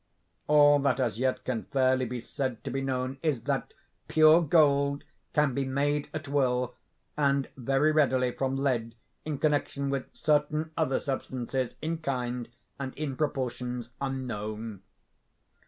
[0.47, 3.71] All that as yet can fairly be said to be known is, that
[4.07, 6.73] 'Pure gold can be made at will,
[7.15, 8.95] and very readily from lead
[9.25, 14.81] in connection with certain other substances, in kind and in proportions, unknown.